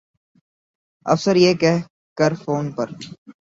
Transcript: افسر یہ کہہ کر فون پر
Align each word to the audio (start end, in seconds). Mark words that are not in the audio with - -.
افسر 1.05 1.35
یہ 1.35 1.53
کہہ 1.53 1.79
کر 2.17 2.33
فون 2.35 2.71
پر 2.71 2.87